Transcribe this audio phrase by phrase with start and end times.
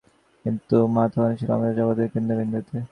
[0.45, 2.75] কিন্তু মা তখনও ছিল আমাদের জগতের কেন্দ্রবিন্দুতে।